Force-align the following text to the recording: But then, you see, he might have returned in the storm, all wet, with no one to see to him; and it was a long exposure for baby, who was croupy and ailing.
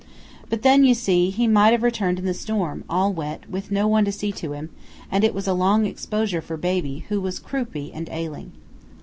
But 0.49 0.63
then, 0.63 0.83
you 0.83 0.95
see, 0.95 1.29
he 1.29 1.47
might 1.47 1.73
have 1.73 1.83
returned 1.83 2.17
in 2.17 2.25
the 2.25 2.33
storm, 2.33 2.83
all 2.89 3.13
wet, 3.13 3.47
with 3.47 3.69
no 3.69 3.87
one 3.87 4.03
to 4.05 4.11
see 4.11 4.31
to 4.31 4.53
him; 4.53 4.71
and 5.11 5.23
it 5.23 5.35
was 5.35 5.45
a 5.45 5.53
long 5.53 5.85
exposure 5.85 6.41
for 6.41 6.57
baby, 6.57 7.05
who 7.09 7.21
was 7.21 7.37
croupy 7.37 7.93
and 7.93 8.09
ailing. 8.09 8.51